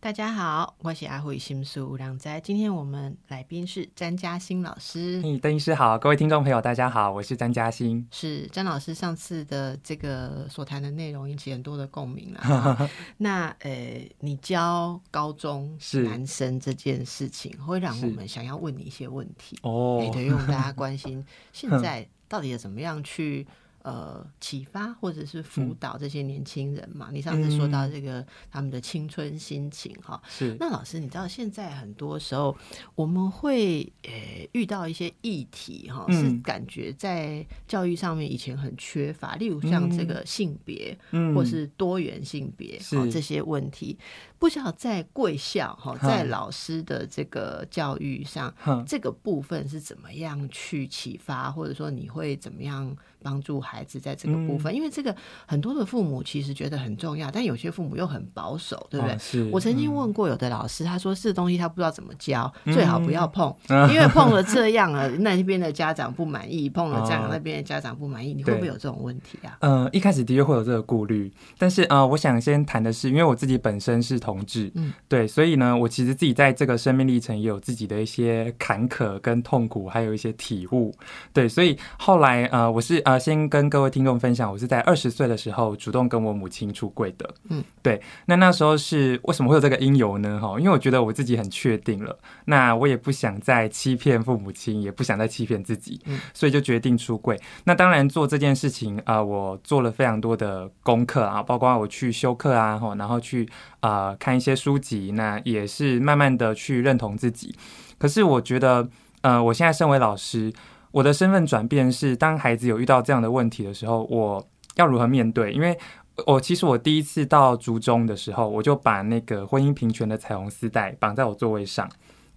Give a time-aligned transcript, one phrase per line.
[0.00, 2.40] 大家好，我是阿慧心书两在。
[2.40, 5.20] 今天我们来宾是詹嘉欣老师。
[5.24, 8.06] 嘿，邓医师好，各位听众朋友，大家好，我是詹嘉欣。
[8.12, 12.88] 是詹老师上次的这个所谈的内容引起很多的共鸣了。
[13.18, 23.44] 那呃，你教高中男生这件事情，会让我们想要问你一些问题哦，对，因为大家关心 现在到底要怎么样去。
[23.88, 27.08] 呃，启发或者是辅导这些年轻人嘛？
[27.10, 30.54] 你上次说到这个他们的青春心情哈，是。
[30.60, 32.54] 那老师，你知道现在很多时候
[32.94, 40.94] 我们会呃遇到一些议题哈，是感觉在教育上面以前很缺乏，例如像这个性别
[41.34, 42.78] 或是多元性别
[43.10, 43.98] 这些问题，
[44.38, 48.52] 不晓得在贵校哈，在老师的这个教育上，
[48.86, 52.96] 这个部分是怎么样去启发，或者说你会怎么样？
[53.20, 55.12] 帮助孩子在这个部分，因为这个
[55.44, 59.18] 很多的父母其实觉得很重要，但有些父母又很保守，对不对？
[59.18, 63.52] 是我曾经问过有的老师，他说这东西他不知道怎么教，最好不要碰，
[63.92, 68.32] 因为碰了这样了，那边的家长不满意；碰了这样，那边的家长不满意。
[68.32, 69.58] 你会不会有这种问题啊？
[69.62, 80.94] 嗯，一开始的确会有这个顾虑，但是呃，我想先谈的是，因为我自己本身是同志，嗯，对，所以呢，我其实自己在这个生命历程也有自己的一些坎坷跟痛苦，还有一些体悟，
[81.32, 82.98] 对，所以后来呃，我是。
[83.04, 87.32] 啊，先跟各位听众分享，我是在二十岁的时候主动跟我母亲出柜的。
[87.48, 87.98] 嗯，对。
[88.26, 90.38] 那那时候是为什么会有这个因由呢？
[90.42, 97.38] 哈，因为我觉得我自己很确定了，那我也不想再欺骗父母亲，也不想再欺骗自己，嗯所以就决定出柜。
[97.64, 103.48] 那当然做这件事情啊，我做了非常多的功课啊，包括我去修课啊，哈，然后去
[103.80, 107.54] 啊看一些书籍，那也是慢慢的去认同自己。
[107.98, 108.88] 可是我觉得，
[109.22, 110.52] 呃，我现在身为老师。
[110.90, 114.44] 我的身份转变是，当孩子有遇到这样的问题的时候，我
[114.76, 115.52] 要如何面对？
[115.52, 115.78] 因为
[116.26, 121.86] 我其实我第一次到竹中的时候，我就把那个婚姻平权的彩虹丝带绑在我座位上，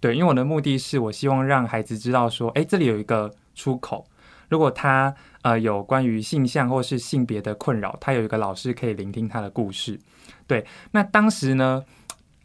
[0.00, 4.04] 对，因为我的目的是我希望让孩子知道说，哎，这里有一个出口，
[4.50, 9.98] 如果他呃有关于性向或是性别的困扰，他有一个老师可以聆听他的故事。
[10.46, 11.84] 对，那当时呢，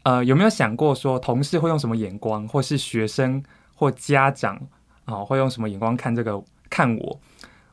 [0.02, 3.42] 呃，有没有想过说，同事会用什么眼光，或是学生
[3.74, 4.58] 或家长？
[5.06, 7.20] 哦，会用什么眼光看这个看我？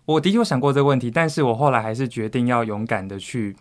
[0.05, 3.55] 我的确想过这个问题，但是我后来还是决定要勇敢的去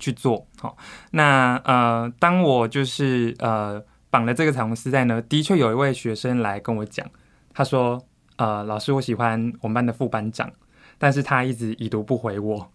[0.00, 0.46] 去做。
[0.58, 0.76] 好，
[1.10, 7.06] 那呃，当我就是呃绑了这个彩虹丝带呢，的确有一位学生来跟我讲，
[7.52, 8.02] 他说
[8.36, 10.50] ：“呃，老师，我喜欢我们班的副班长，
[10.98, 12.68] 但是他一直已读不回我。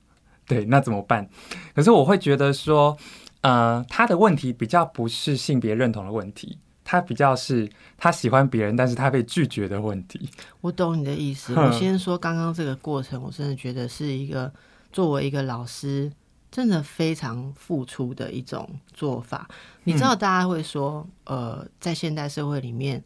[0.47, 1.29] 对，那怎么办？
[1.73, 2.97] 可是我会觉得说，
[3.41, 10.29] 呃，他的问题比较不是性别认同的问题。”他比较是他喜欢别人，但是他被拒绝的问题。
[10.59, 11.53] 我懂你的意思。
[11.55, 14.51] 我先说刚刚这个过程，我真的觉得是一个
[14.91, 16.11] 作为一个老师，
[16.51, 19.47] 真的非常付出的一种做法。
[19.85, 23.01] 你知道，大家会说，呃，在现代社会里面，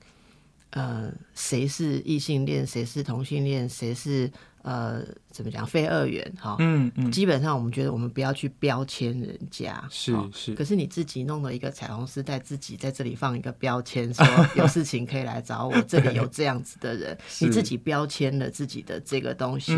[0.71, 4.31] 呃，谁是异性恋，谁是同性恋，谁是
[4.63, 5.03] 呃。
[5.35, 5.67] 怎么讲？
[5.67, 10.55] 非二元哈，嗯嗯，基本上我们觉得我们不要去标签人家，是是。
[10.55, 14.25] 可是你自己弄了一个彩虹丝带，自己在这里放一个标签，说
[14.55, 19.75] 有事情可以来找我，这里有这样子的人，你自己标签了自己的这个东西，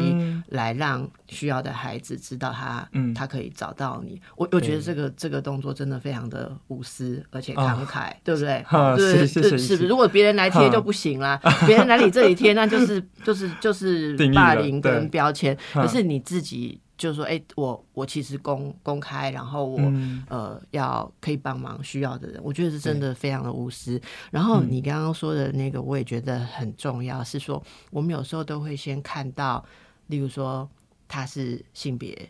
[0.49, 4.21] 来让需要的孩子知道他，嗯，他可以找到你。
[4.35, 8.63] 我我觉得这个这个动作真的非常的无私，而且慷慨，对不对？
[8.95, 9.87] 对，是是是。
[9.87, 15.46] 如果别人来贴就不行啦，别人来你这里贴，那就是就是就是霸凌跟标签。
[15.73, 19.79] 可是你自己就说，哎，我我其实公公开，然后我
[20.29, 24.01] 呃要可以帮忙需要的人，我觉得是真的非常的无私。
[24.31, 29.63] 然后你刚刚说的那个，我也觉得很重要，是说我们有时候都会先看到，
[30.07, 30.69] 例如说
[31.07, 32.29] 他是性别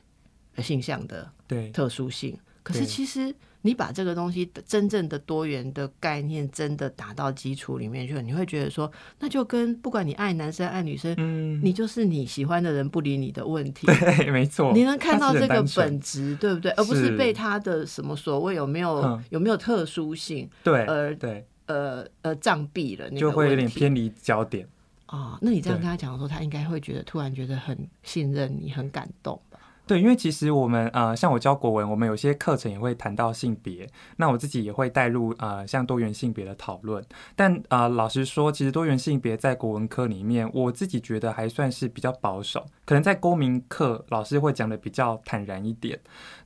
[0.57, 1.69] 性向的对。
[1.71, 3.33] 特殊性，可是其实。
[3.63, 8.89] 你把这个东西真正的多元的概念真的打到基础里面去，你会觉得说，
[9.19, 13.87] 那就跟不管你爱男生爱女生，嗯，你就是你喜欢的人不理你的问题。
[13.87, 14.71] 对，没错。
[14.73, 16.71] 你能看到这个本质，对不对？
[16.73, 24.67] 而不是被他的什么所谓有没有有没有特殊性，对，而对，呃呃障蔽了，就会有点偏离焦点。
[25.07, 29.41] 啊，那你这样跟他讲的时候，他应该会觉得突然觉得很信任你，很感动。
[29.87, 37.03] 对，因为其实我们呃，像我教国文，我们有些课程也会谈到性别，那我自己也会带入呃，像多元性别的讨论。
[37.35, 45.97] 但啊，老实说，其实多元性别在国文科里面，我自己觉得还算是比较保守，可能在公民课老师会讲的比较坦然一点。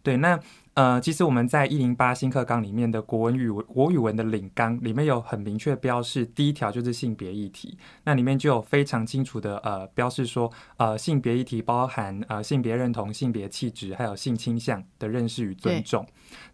[0.03, 0.39] 对，那
[0.73, 16.07] 呃，其实我们在一零八新课纲里面的国文语文国语文的领纲里面有很明确标示，第一条就是性别议题，那里面就有非常清楚的呃标示说，呃性别议题包含呃性别认同、性别气质，还有性倾向的认识与尊重。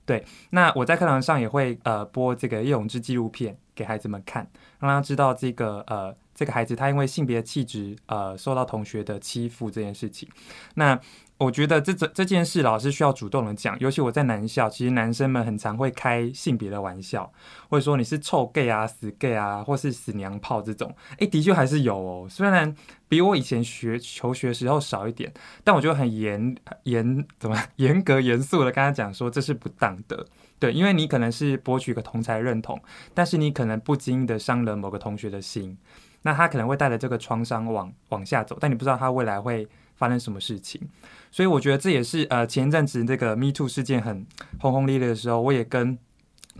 [0.03, 4.49] 对，那我在课堂上也会呃播这个叶永志纪录片给孩子们看，
[4.79, 10.27] 让他知道这个呃这个孩子他因为性别气质呃受到同学的欺负这件事情，
[10.73, 10.99] 那。
[11.39, 13.79] 我觉得这这这件事，老师需要主动的讲。
[13.79, 17.31] 尤其我在男校，其实男生们很常会开性别的玩笑，
[17.69, 20.91] 或者说你是臭 gay 啊、死 gay 啊，或是死娘炮这种。
[21.19, 22.27] 哎，的确还是有哦。
[22.27, 22.75] 虽然
[23.07, 25.31] 比我以前学求学时候少一点，
[25.63, 26.55] 但我就很严
[26.85, 30.25] 严怎么严格严肃的跟他讲说，这是不当的。
[30.57, 32.81] 对，因为你可能是博取一个同才认同，
[33.13, 35.77] 但是你可能不经意的伤了某个同学的心，
[36.23, 39.67] 那他可能会带着这个创伤往往下走，但你不知道他未来会。
[39.97, 40.81] 发生什么事情？
[41.29, 44.25] 所以我觉得这也是呃前一阵子那个 Me Too 事件很
[44.61, 45.97] 轰轰烈烈的时候，我也跟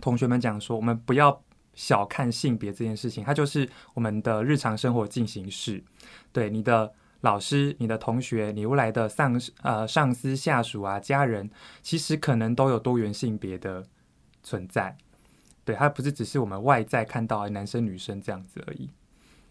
[0.02, 1.42] 同学们讲说，我们不要
[1.74, 5.82] 小看性别这件事情，它就是我们的日常生活进行式。
[6.32, 6.92] 对你的
[7.22, 11.50] 老师、你的同学、你未来的上呃上司、下属啊、家人，
[11.82, 13.84] 其实可能都有多元性别的
[14.42, 14.96] 存在。
[15.64, 18.90] 对，它不是只是我们外在看到男生女生这样子而已。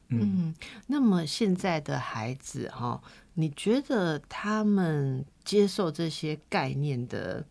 [0.10, 0.54] 嗯，
[0.88, 3.02] 那么现在的孩子哈。
[3.40, 7.46] 你觉得他们接受这些概念的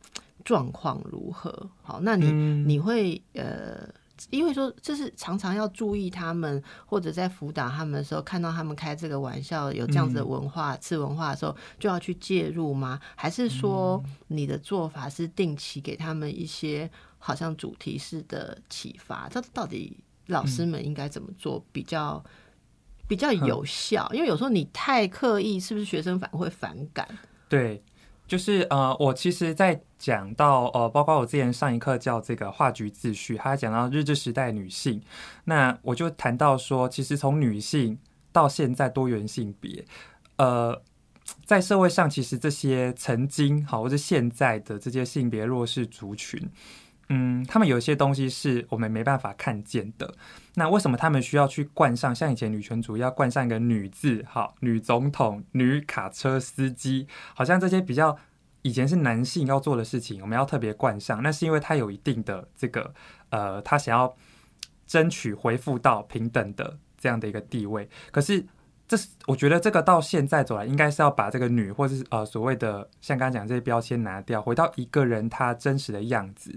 [0.44, 1.70] 状况如何？
[1.80, 2.28] 好，那你
[2.64, 3.88] 你会呃，
[4.30, 12.98] 因为说这是常常要注意他们，或者在辅导他们的时候，看到他们开这个玩笑，有这样子的文化次文化的时候，就要去介入吗？
[13.14, 19.28] 还是说你的做法是定期给他们一些好像主题式的启发？
[19.28, 22.20] 这到底老师们应该怎么做比较？
[23.08, 27.06] 比较有效，因为有时候你太刻意，是不是学生反而会反感？
[27.48, 27.82] 对，
[28.26, 35.00] 就是呃，我其实，在讲到呃，包括我之前上一课叫这个话剧秩序，他讲到日治时代女性，
[35.44, 37.98] 那我就谈到说，其实从女性
[38.32, 39.84] 到现在多元性别，
[40.36, 40.82] 呃，
[41.44, 46.50] 在社会上，其实这些曾经好或者现在的这些性别弱势族群。
[47.08, 50.14] 嗯，他们有一些东西是我们没办法看见的。
[50.54, 54.24] 那为什么他们需要去冠上像以前女权主义要冠上一个女字？
[54.28, 58.16] 好，女总统、女卡车司机，好像这些比较
[58.62, 61.22] 以前是男性要做的事情，我们要特别冠上。
[61.22, 62.92] 那是因为他有一定的这个
[63.30, 64.16] 呃，他想要
[64.86, 67.88] 争取恢复到平等的这样的一个地位。
[68.10, 68.46] 可是。
[68.88, 76.56] 这是我觉得这个到现在走来，应该是要把这个女或者是呃所谓的像刚刚讲这些标签拿掉，回到一个人他真实的样子。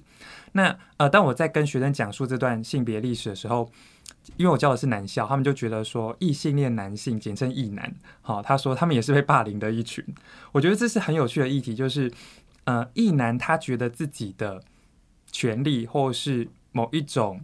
[0.52, 3.72] 那呃，当我在跟学生讲述这段性别历史的时候，
[4.38, 10.06] 因为我教的是男校，他们就觉得说异性恋男性简称异男，好，他说他们也是被霸凌的一群。
[10.52, 12.12] 我觉得这是很有趣的议题，就是
[12.66, 14.62] 呃异男他觉得自己的
[15.32, 17.42] 权利或是某一种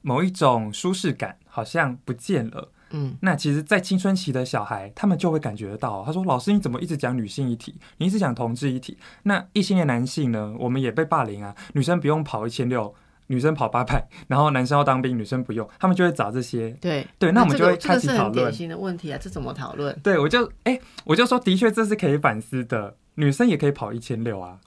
[0.00, 2.72] 某一种舒适感好像不见了。
[2.90, 6.02] 嗯，那其实，在青春期的小孩，他们就会感觉得到。
[6.04, 7.74] 他说：“老师，你怎么一直讲女性一体？
[7.98, 8.96] 你一直讲同志一体？
[9.24, 10.54] 那异性恋男性呢？
[10.58, 11.54] 我们也被霸凌啊！
[11.74, 12.94] 女生不用跑一千六，
[13.26, 15.68] 女生跑八百，然后男生要当兵，女生不用。
[15.78, 16.70] 他们就会找这些。
[16.80, 18.32] 对对，那我们就会开始讨论。
[18.32, 19.94] 典型的问题啊，这怎么讨论？
[20.02, 22.96] 对，我就哎，我就说，的确这是可以反思的。
[23.16, 24.58] 女生也可以跑一千六啊，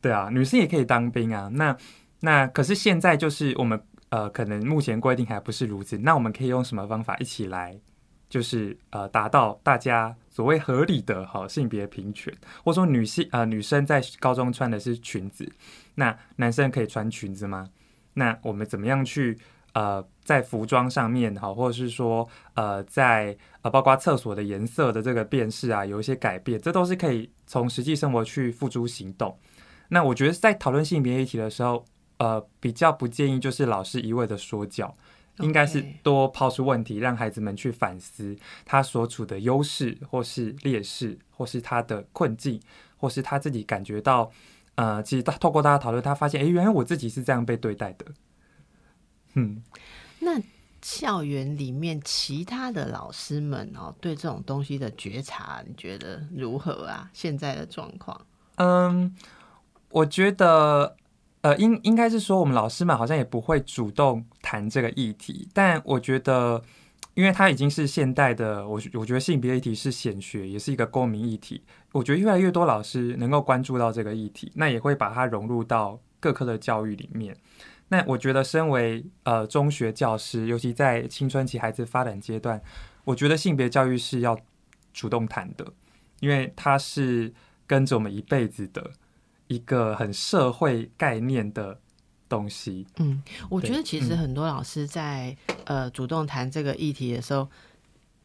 [0.00, 1.48] 对啊，女生也可以当兵啊。
[1.52, 1.76] 那
[2.20, 3.80] 那可是现在就是我们。
[4.10, 5.96] 呃，可能目前规定还不是如此。
[5.98, 7.80] 那我们可以用什么方法一起来，
[8.28, 12.34] 就是呃，达到大家所谓合理的好性别平权，
[12.64, 15.50] 或者说女性呃女生在高中穿的是裙子，
[15.94, 17.68] 那男生可以穿裙子吗？
[18.14, 19.38] 那我们怎么样去
[19.74, 29.38] 呃在服装上面好，或者是说呃在呃包括厕所的颜色的这个辨识啊，有一些改变，这都是可以从实际生活去付诸行动。
[29.88, 31.84] 那我觉得在讨论性别议题的时候。
[32.20, 34.94] 呃，比较不建议就是老师一味的说教，
[35.38, 38.36] 应该是多抛出问题，让孩子们去反思
[38.66, 42.60] 他所处的优势或是劣势，或是他的困境，
[42.98, 44.30] 或是他自己感觉到，
[44.74, 48.04] 呃，其实他透过大家讨论，他发现，哎，原来我自己是这样被对待的。
[49.32, 49.62] 嗯，
[50.18, 50.38] 那
[50.82, 57.08] 校园里面其他的老师们哦，对这种东西的觉察，你觉得如何啊？
[57.14, 58.26] 现在的状况？
[58.56, 59.16] 嗯，
[59.88, 60.96] 我觉得。
[61.42, 66.62] 呃，应应该是说，我们老师们好像也不会主动谈这个议题，但我觉得，
[67.14, 71.62] 因为它已经是现代的，我我觉得性别议题是显学，也是一个公民议题。
[71.92, 77.34] 我觉得越来越多老师能够关注到这个议题，那也会把它融入到各科的教育里面。
[77.88, 82.60] 那我觉得，身为呃中学教师，尤其在青春期孩子发展阶段，
[83.04, 84.38] 我觉得性别教育是要
[84.92, 85.72] 主动谈的，
[86.20, 87.32] 因为它是
[87.66, 88.90] 跟着我们一辈子的。
[89.50, 91.78] 一个很社会概念的
[92.28, 92.86] 东西。
[92.98, 97.48] 嗯，我觉得其实很多老师在呃主动谈这个议题的时候。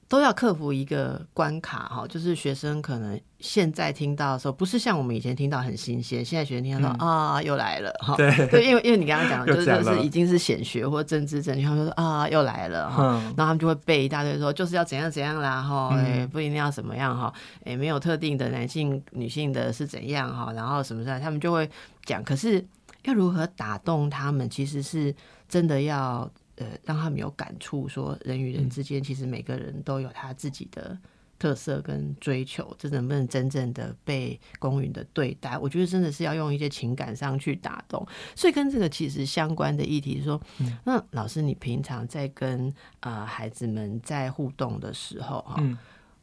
[0.08, 17.34] 都要克服一个关卡哈，就是学生可能现在听到的时候，不是像我们以前听到很新鲜，现在学生听到说啊又来了哈，对，因为因为你刚刚讲的 就是就是已经是显学或政治正确，他们说啊又来了哈，然后他们就会背一大堆说就是要怎样怎样啦哈，哎不一定要怎么样哈，
[17.64, 21.68] 哎没有特定的男性女性的是怎样哈，然后什么的，他们就会
[22.06, 22.64] 讲，可是
[23.06, 25.16] 要如何打动他们，其实是
[25.50, 26.30] 真的要。
[26.58, 30.98] 呃，让他们有感触，说人与人之间，其实每个人都有他自己的
[31.38, 35.58] 特色跟追求，这能不能真正的被公允的对待？
[35.58, 38.08] 我觉得真的是要用一些情感上去打动。
[38.36, 40.42] 所以跟这个其实相关的议题，说，
[40.86, 45.62] 那老师，你平常在跟呃孩子们在互动的时候，哈，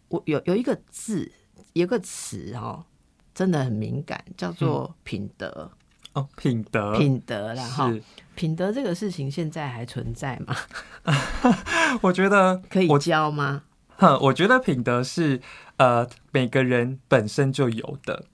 [0.09, 1.31] 我有有一个字，
[1.75, 2.87] 有个词，哈，
[3.35, 5.71] 真的很敏感，叫做品德。
[6.15, 7.91] 哦，品德，品德然后
[8.35, 10.55] 品德这个事情现在还存在吗？
[12.03, 13.63] 我觉得可以教吗？
[13.97, 15.41] 哼，我觉得品德是
[15.79, 18.27] 呃每个人本身就有的，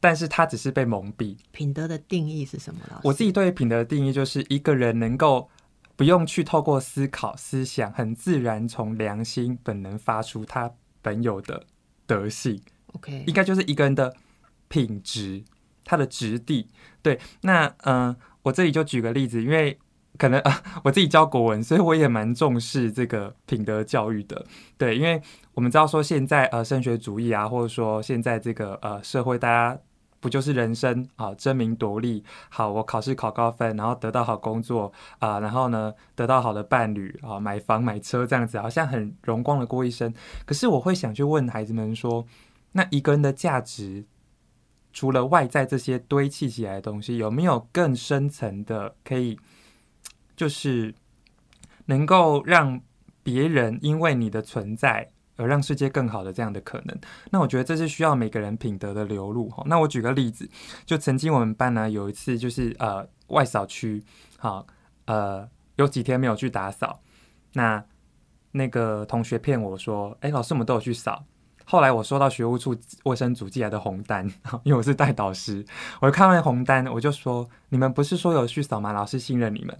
[0.00, 1.36] 但是他只是被蒙蔽。
[1.52, 2.80] 品德的定义是什么？
[3.02, 5.50] 我自己对品德的定义就是一个人能够
[5.96, 10.70] 不用去透过思考、思想，很自然从良心本能发出他
[11.02, 11.64] 本有的
[12.06, 12.62] 德性。
[12.94, 14.14] OK，应该就是一个人的
[14.68, 15.44] 品质。
[15.84, 16.68] 它的质地，
[17.02, 19.78] 对，那嗯，我这里就举个例子，因为
[20.16, 24.46] 可能啊， 我自己教国文，所以我也蛮重视这个品德教育的，
[24.78, 25.20] 对，因为
[25.54, 29.78] 我们知道说现在呃升学主义啊，或者说现在这个呃社会，大家
[30.20, 40.14] 不就是人生啊争名夺利，好，我考试考高分，然后得到好工作啊，然后呢得到好的伴侣啊，买房买车这样子，好像很荣光的过一生。
[40.46, 42.24] 可是我会想去问孩子们说，
[42.72, 44.06] 那一个人的价值？
[44.94, 49.38] 除了外在这些堆砌起来的东西，有没有更深层的可以，
[50.36, 50.94] 就是
[51.86, 52.80] 能够让
[53.24, 56.96] 别人因为你的存在而让世界更好的这样的可能？
[57.32, 59.64] 那我觉得这是需要每个人品德的流露哈。
[59.66, 60.48] 那我举个例子，
[60.86, 64.00] 就曾经我们班呢有一次就是呃外扫区，
[64.38, 64.64] 好
[65.06, 67.00] 呃有几天没有去打扫，
[67.54, 67.84] 那
[68.52, 71.24] 那个同学骗我说，哎老师我们都有去扫。
[71.64, 74.26] 后来我收到学务处卫生组寄来的红单，
[74.64, 75.64] 因为我是代导师，
[76.00, 78.92] 我就看完红单，我就说：“你们不是说有去扫吗？
[78.92, 79.76] 老师信任你们。”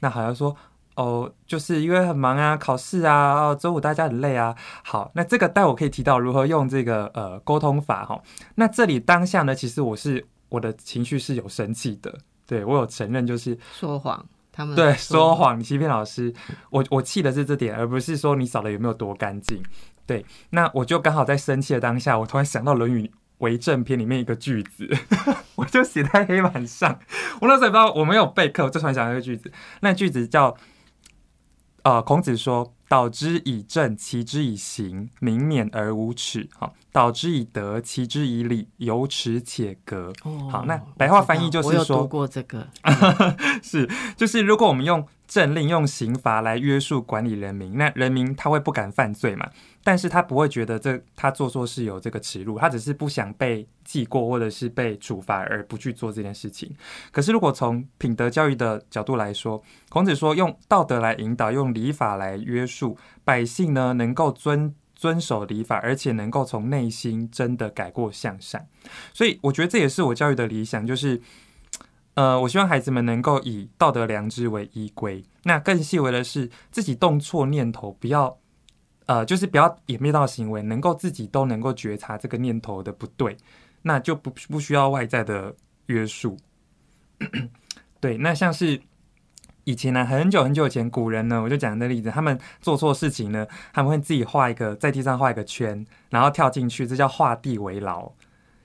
[0.00, 0.54] 那好像说
[0.96, 8.22] ：“哦，就是因为很忙啊，考试啊，哦，周五大家很累啊。”好，那这个待我可以提到如何用这个呃沟通法哈。
[8.54, 16.32] 那这里当下呢，其实我是我的情绪是有生气的，对我有承认就是说谎，他们对说谎欺骗老师，
[16.70, 19.60] 我我气的是这点，而不是说你扫的有没有多干净。
[20.06, 24.88] 对，那我就刚好在生气的当下，我突然想到《论语为政篇》里面一个句子，
[25.56, 26.98] 我就写在黑板上。
[27.40, 30.56] 我那时候不知道我没有备课，我就突然想到一个句子，那句子叫：
[31.82, 32.72] 呃，孔子说。
[32.86, 36.48] 导之以政，齐之以刑，民免而无耻。
[36.56, 40.12] 好，导之以德，齐之以礼，有耻且格。
[40.22, 42.68] 哦好，那白话翻译就是说，读过这个，
[43.64, 49.48] 是就是如果我们用政令、用刑罚来约束管理人民，那人民他会不敢犯罪嘛？
[49.84, 56.74] 但是他不会觉得这他做错事有这个耻辱，他只是不想被记过或者是被处罚而不去做这件事情。
[57.12, 68.66] 可是如果从品德教育的角度来说，孔子说用道德来引导，用礼法来约束百姓呢，能够遵遵守礼法，而且能够从内心真的改过向善。
[69.12, 71.20] 所以我觉得这也是我教育的理想，就是
[72.14, 75.22] 呃，我希望孩子们能够以道德良知为依归。
[75.42, 78.38] 那更细微的是，自己动错念头不要。
[79.06, 83.36] 呃，就是不要演变到行为，能够自己都能够觉察这个念头的不对，
[83.82, 85.54] 那就不不需要外在的
[85.86, 86.38] 约束。
[88.00, 88.80] 对，那像是
[89.64, 98.10] 以前呢，很久很久以前，古人呢，我就讲那例子，他们做错事情呢，他们会自己画一个在地上画一个圈，然后跳进去，这叫画地为牢。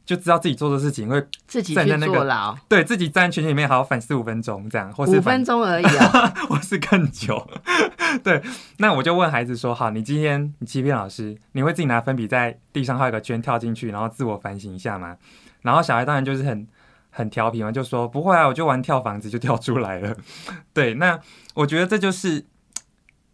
[0.09, 7.47] 就知道自己做的事情会自己去坐牢，对自己站在群里面好好反思五分钟这样，或是五分钟而已啊， 或是更久。
[8.23, 8.41] 对，
[8.77, 15.15] 那我就问孩子说：好，你今天你欺骗老师，你会自己拿粉笔在地上画一个圈跳进去，然后自我反省一下吗？
[15.61, 16.67] 然后小孩当然就是很
[17.11, 20.17] 很调皮嘛，就说不会啊，我就玩跳房子就跳出来了。
[20.73, 21.19] 对，那
[21.53, 22.43] 我觉得这就是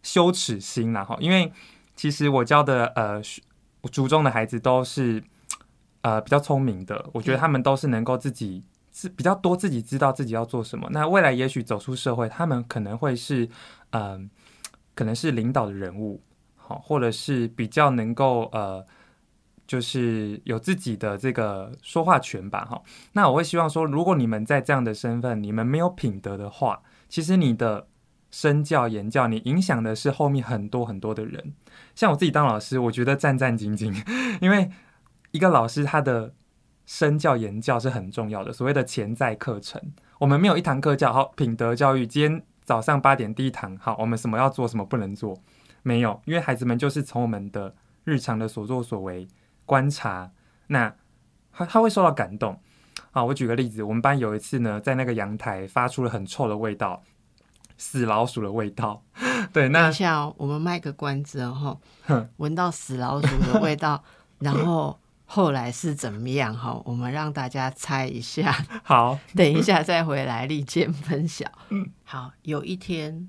[0.02, 1.50] 羞耻心啦哈，因为
[1.94, 3.22] 其实我教的呃
[3.90, 5.24] 初中的孩子都是。
[6.06, 10.86] 呃，比较聪明的，我觉得他们都是能够自己自比较多自己知道自己要做什么。
[10.92, 13.48] 那未来也许走出社会，他们可能会是
[13.90, 14.30] 嗯，
[14.94, 16.22] 可能是领导的人物，
[16.54, 18.86] 好，或者是比较能够呃
[19.66, 22.80] 就是有自己的这个说话权吧，哈。
[23.14, 27.88] 那我会希望说，如果你们在这样的身份，你们没有品德的话，其实你的
[28.30, 31.52] 身教言教，你影响的是后面很多很多的人。
[31.96, 33.92] 像我自己当老师，我觉得战战兢兢，
[34.40, 34.70] 因为
[35.36, 36.32] 一个老师他的
[36.86, 38.52] 身教言教是很重要的。
[38.52, 39.80] 所谓的潜在课程，
[40.18, 42.06] 我们没有一堂课叫好品德教育。
[42.06, 45.38] 今天早上八点第一堂，好，我们什么要做，什么不能做，
[45.82, 47.74] 没有，因为孩子们就是从我们的
[48.04, 49.28] 日常的所作所为。
[49.68, 50.30] 观察，
[50.68, 50.94] 那
[51.52, 52.56] 他他会受到感动
[53.10, 53.24] 啊！
[53.24, 57.02] 我举个例子，我们班有一次呢，在那个阳台发出了很臭的味道，
[57.76, 59.02] 死老鼠的味道。
[59.52, 61.80] 对，那等一下我们卖个关子哦，
[62.38, 64.04] 闻到死老鼠的味道，
[64.38, 66.56] 然后后来是怎么样？
[66.56, 68.56] 哈，我们让大家猜一下。
[68.82, 71.50] 好， 等一下再回来立见分享。
[71.68, 73.28] 嗯，好，有一天。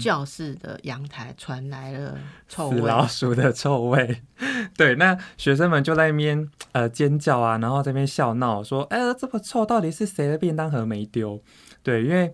[0.00, 4.20] 教室的阳台传来了臭味，老鼠的臭味。
[4.76, 11.40] 对，那学生们就在那边呃尖叫啊，然后这边笑闹说：“哎，这么臭，到底是谁的便当盒没丢？”
[11.84, 12.32] 对，因为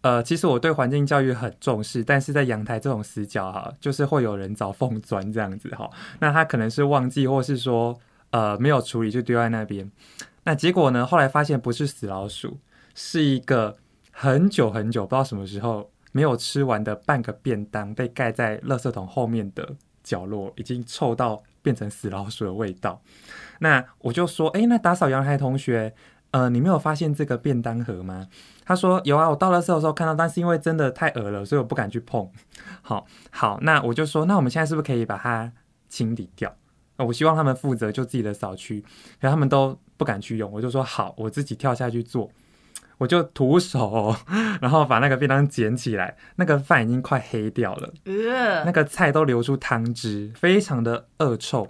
[0.00, 5.90] 呃，其实我对环境教育很重视，但是在阳台这种死角哈，就是会有人找缝钻这样子哈。
[6.20, 7.98] 那他可能是忘记，或是说
[8.30, 9.90] 呃没有处理就丢在那边。
[10.44, 12.58] 那结果呢，后来发现不是死老鼠，
[12.94, 13.76] 是一个
[14.10, 15.90] 很久很久不知道什么时候。
[16.12, 23.00] 没有吃完的半个便当被盖在垃圾桶后面的角落，已经臭到变成死老鼠的味道。
[23.60, 25.94] 那我就说，哎，那打扫阳台同学，
[26.32, 28.26] 呃，你没有发现这个便当盒吗？
[28.64, 32.28] 他说有啊，我到垃圾的时候看到，但是因为真的太恶了，所以我不敢去碰。
[32.82, 35.52] 好，好，那我就说，那我们现在是不是可以把它
[35.88, 36.52] 清理掉？
[37.04, 38.84] 我希望他们负责就自己的扫区，
[39.18, 42.30] 然后他们都不敢去用，我就说好，我自己跳下去做。
[42.98, 44.14] 我就徒手，
[44.60, 47.94] 然后把那个便当捡起来，那个饭已经快黑掉了，
[48.66, 51.66] 那个菜都流出汤汁，非常的恶臭。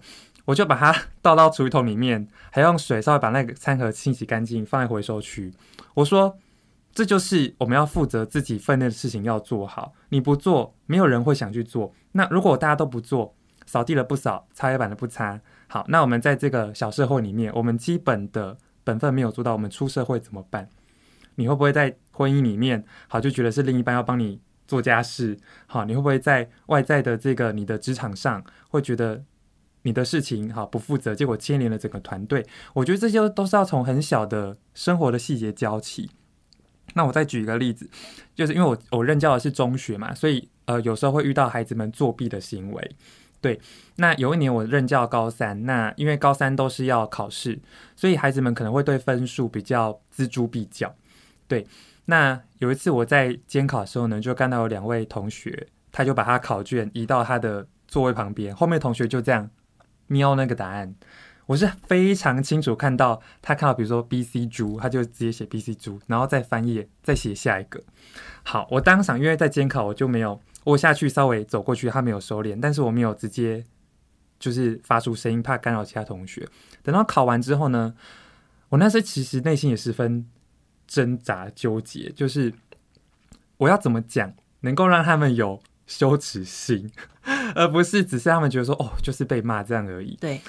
[0.47, 5.53] 我就把它 倒到厨余桶里面，还用水稍微把那个餐盒清洗干净，放在回收区。
[5.95, 6.37] 我说，
[6.93, 11.93] 这就是我们要负责自己分内的事情要做好，你不做，没有人会想去做。
[12.11, 13.33] 那如果大家都不做，
[13.71, 20.69] 扫地了不扫，擦黑板的不擦，好，那我们在这个小社会里面，我们基本的本分没有做到，我们出社会怎么办？
[21.37, 29.23] 你会不会在婚姻里面，好就觉得是另一半要帮你做家事，好，你会不会在外在的这个你的职场上，会觉得
[29.83, 32.45] 你的事情好不负责，结果牵连了整个团队？
[32.75, 36.11] 我觉得这些都是要从很小的生活的细节教起。
[36.95, 37.89] 那我再举一个例子，
[38.35, 42.97] 就是因为我我任教的是中学嘛，所以呃有时候会遇到孩子们作弊的行为。
[43.41, 43.59] 对，
[43.97, 47.59] 那有一年我任教高三，那因为高三都是要考试，
[47.97, 50.95] 所以孩子们可能会对分数比较锱铢必较。
[51.49, 51.67] 对，
[52.05, 59.49] 那有一次我在监考的时候呢，就看到有两位同学，他就把他考卷移到他的座位旁边，后面同学就这样
[60.07, 60.95] 瞄那个答案。
[61.47, 67.83] 我是非常清楚看到他看到，比如说 B C 猪，他就直接写 B C 猪，然后再翻页，再写下一个。
[68.45, 73.65] 好，我当场因为在监考，我就没有我下去稍微走过去，他没有收敛，但是我没有直接
[74.39, 76.49] 就是发出声音，怕干扰其他同学。
[76.83, 77.95] 等到考完之后呢，
[78.71, 80.27] 我那时其实内心也十分。
[80.93, 82.53] 挣扎纠结，就是
[83.59, 86.91] 我要怎么讲，能够让他们有羞耻心，
[87.55, 90.17] 而不是只是他们觉得说哦，就是被骂这样而已。
[90.21, 90.41] 对，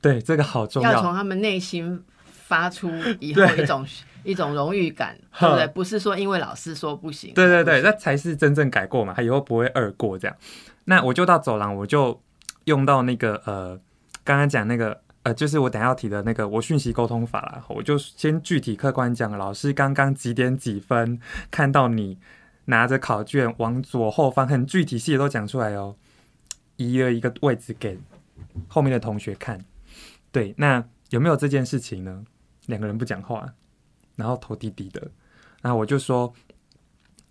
[0.00, 0.92] 对，这个好重要。
[0.96, 3.86] 要从他们内心发出以后一种
[4.24, 5.66] 一种荣誉感， 对不对？
[5.68, 7.32] 不是说因为老师说不行。
[7.34, 10.36] 对对对，那才是真正改过嘛，他以后不会二过这样。
[10.84, 12.20] 那我就到走廊，我就
[12.64, 13.78] 用到那个呃，
[14.24, 15.00] 刚刚讲那个。
[15.22, 22.16] 呃，就是我等下要提的那个我讯息沟通法啦，我就先具体客观讲，老师刚刚几点几分看到你
[22.64, 25.94] 拿着考卷往左后方，很具体细节都讲出来哦，
[26.76, 27.98] 移了一个位置给
[28.66, 29.62] 后面的同学看。
[30.32, 32.24] 对，那有没有这件事情呢？
[32.64, 33.46] 两个人不讲话，
[34.20, 35.10] 然后头低低的，
[35.60, 36.32] 然后我就说，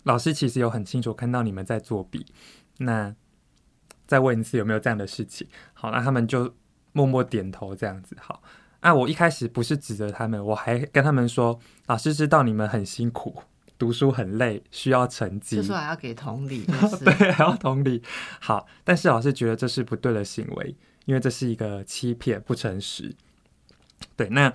[0.02, 2.26] 老师其实有很清楚看到你们在作弊，
[2.76, 3.14] 那
[4.06, 5.48] 再问一次有没有这样的事情？
[5.72, 6.54] 好，那他们就。
[6.92, 8.42] 默默点头，这样子好。
[8.80, 13.44] 啊，我一开始不是指责他们，我还跟他们说，老师知道你们很辛苦，
[13.78, 15.54] 读书很累，需要成绩。
[15.54, 16.64] 这时候还要给同理，
[17.04, 18.02] 对，还要同理。
[18.40, 20.74] 好，但是老师觉得这是不对的行为，
[21.04, 23.14] 因为这是一个欺骗、不诚实。
[24.16, 24.52] 对，那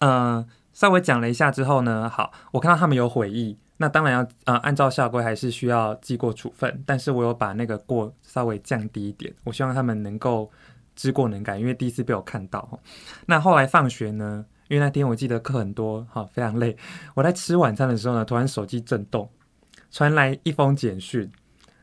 [0.00, 0.46] 嗯，
[0.80, 10.50] 稍微讲了一下之后呢，好，我看到他们有悔意，那当然要呃按照校规还是需要记过处分，但是我有把那个过稍微降低一点，我希望他们能够。
[10.96, 12.78] 知过能改，因为第一次被我看到
[13.24, 14.44] 那后来放学呢？
[14.68, 16.76] 因为那天我记得课很多，哈，非常累。
[17.14, 19.30] 我在吃晚餐的时候呢，突然手机震动，
[19.90, 21.30] 传来一封简讯，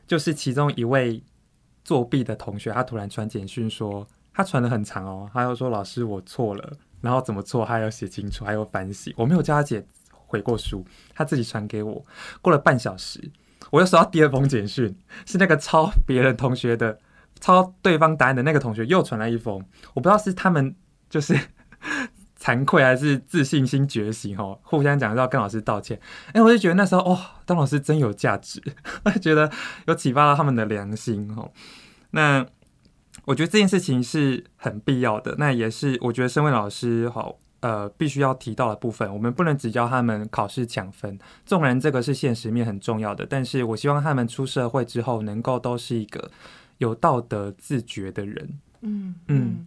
[0.06, 1.20] 就是其中一位
[1.82, 9.12] 作弊的同学，他突然传简讯说，他传的很长哦，他又说老师我错了，然后怎么错他要写清楚，还有反省。
[9.16, 10.84] 我没有叫他姐回过书，
[11.14, 12.04] 他自己传给我。
[12.42, 13.30] 过了半小时，
[13.70, 16.98] 我又收到第二封简讯，是那个抄别人同学的、
[17.40, 19.64] 抄对方答案的那个同学又传来一封。
[19.94, 20.74] 我不知道是他们
[21.08, 21.38] 就是
[22.38, 25.98] 惭愧还是自信心觉醒哦，互相讲要跟老师道歉。
[26.32, 28.62] 哎，我就觉得那时候哦，当老师真有价值，
[29.04, 29.50] 我就觉得
[29.86, 31.50] 有启发到他们的良心哦。
[32.10, 32.46] 那。
[33.28, 39.12] 我觉得这件事情是很必要的，那也是我觉得身为老师好呃必须要提到的部分。
[39.12, 46.30] 我们不能只教他们考试抢分，纵然这个是现实面很重要的，但是我希望他们出社会之后能够都是一个
[46.78, 48.58] 有道德自觉的人。
[48.80, 49.66] 嗯嗯，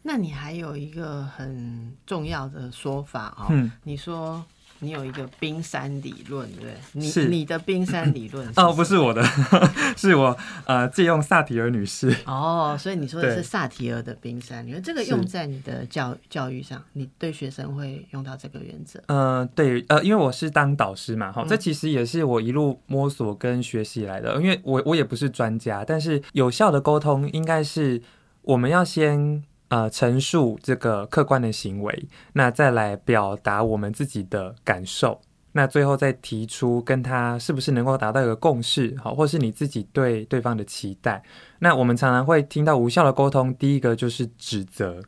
[0.00, 4.42] 那你还有一个很重要的说法哦，你说。
[4.82, 6.74] 你有一个冰山理论，对不对？
[6.92, 9.22] 你你的冰山理论 哦，不是我的，
[9.96, 12.12] 是我呃借用萨提尔女士。
[12.26, 19.00] 哦，所以你说的是萨提尔的冰山理论，这个用在你的教教育上，你对学生会用到这个原则？
[19.06, 28.02] 嗯，对，呃，因为我是当导师嘛，哈，这其实也是我一路摸索跟学习来的，因为我我也不是专家，但是有效的沟通应该是
[28.42, 29.44] 我们要先。
[29.72, 35.18] 呃，陈述这个客观的行为，那再来表达我们自己的感受，
[35.52, 41.22] 那最后再提出跟他是不是能够达到一个共识，好，或是你自己对对方的期待。
[41.60, 45.00] 那我们常常会听到无效的沟通，第一个就是指责，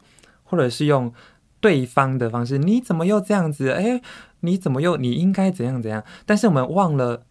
[0.45, 1.13] 或者是用
[1.61, 3.69] 对方的方式，你怎么又这样子？
[3.69, 4.01] 哎，
[4.41, 6.03] 你怎么又你应该怎样怎样？
[6.25, 7.27] 但是我们忘了，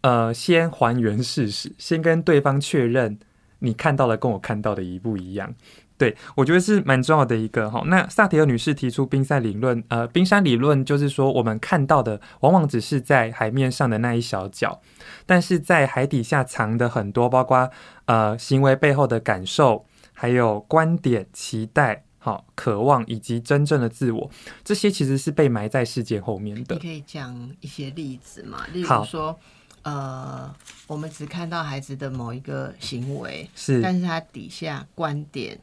[0.00, 3.20] 呃，先还原事实，先跟对方确认
[3.60, 5.54] 你看到的跟我看到的一不一样。
[5.98, 7.82] 对，我觉得是蛮重要的一个哈。
[7.86, 14.80] 那萨提尔女士提出冰山理论，呃，冰山理论就是说，我们看到的往往只是在海面上的那一小角，
[15.26, 17.70] 但是在海底下藏的很多，包括
[18.06, 24.28] 呃行为背后的感受，还有观点、期待、好渴望以及真正的自我，
[24.64, 26.74] 这些其实是被埋在世界后面的。
[26.74, 28.66] 你可以讲一些例子嘛？
[28.72, 29.38] 例如说，
[29.82, 30.52] 呃，
[30.88, 35.60] 我们只看到孩子的某一个行为，是，但是他底下观点。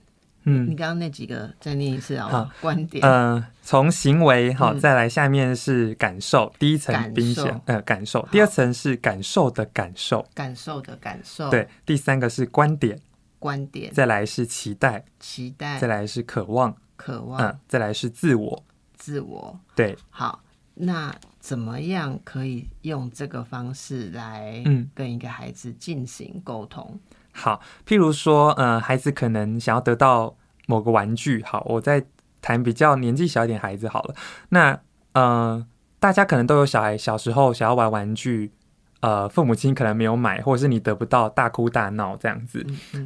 [0.50, 2.54] 嗯，你刚刚那几个再念一次啊？
[2.60, 13.00] 观点，嗯，从行为好，再来下面是感受，第一层冰箱，呃，感受，第二层是感受的感受，感受的感受，对，第三个是观点，
[13.38, 18.64] 观点，再来是期待，期待，再来是渴望，渴望，嗯，再来是自我，
[18.98, 20.42] 自我，对，好，
[20.74, 27.00] 那怎么样可以用这个方式来，嗯，跟一个孩子进行沟通？
[27.32, 30.36] 好，譬如说，呃，孩子可能想要得到
[30.70, 31.42] 某个玩具。
[31.44, 32.06] 好，我再
[32.40, 34.14] 谈比较年纪小一点孩子好了。
[34.50, 34.80] 那，
[35.14, 35.66] 呃，
[36.00, 38.52] 大家可能都有小孩小时候想要玩玩具，
[39.00, 42.64] 呃，父母亲可能没有买，或者是你得不到，大哭大闹这样子。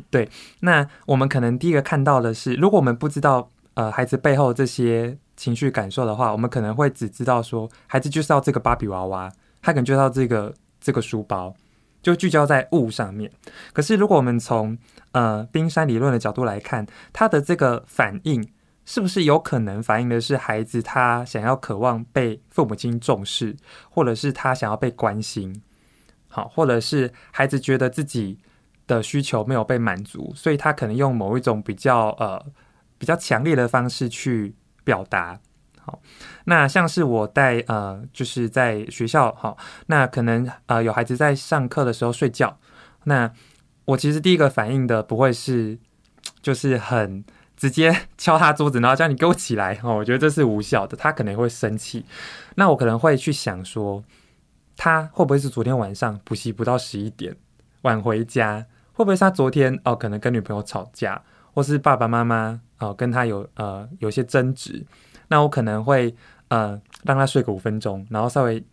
[0.09, 0.27] 对。
[0.59, 11.55] 那我们可能第一个看到的是，如果我们不知道呃孩子背后这些情绪感受的话，我们可能会只知道说，孩子就是要这个芭比娃娃，他可能就要这个这个书包。
[12.03, 13.31] 就聚焦在物上面，
[13.71, 14.77] 可是如果我们从
[15.13, 18.47] 呃冰山理论的角度来看，他的这个反应
[18.85, 23.55] 是不是有可能反映的是孩子他想要渴望被父母亲重视，
[23.89, 25.63] 或者是他想要被关心，
[26.27, 28.37] 好，或者是孩子觉得自己
[28.85, 32.45] 的需求没有被满足，所以他可能用某一种比较呃
[32.97, 35.39] 比较强烈的方式去表达。
[35.85, 36.01] 好，
[36.45, 42.57] 那像是我带呃，就是在学校，好，那可能呃有孩子在上课的时候睡觉，
[43.03, 43.29] 那
[43.85, 45.77] 我其实第一个反应的不会是，
[46.41, 47.25] 就是很
[47.57, 52.05] 直接 敲他桌子，然后叫你给我起来哦，我觉得这是无效的，他可能会生气。
[52.55, 54.01] 那我可能会去想说，
[54.77, 57.35] 他会不会是昨天晚上补习不到十一点
[57.81, 61.21] 晚回家，会不会是他昨天哦可能跟女朋友吵架，
[61.53, 64.85] 或是爸爸妈妈哦跟他有呃有些争执。
[65.33, 66.15] 那我可能会
[66.49, 68.63] 呃让他睡个五分钟，然后稍微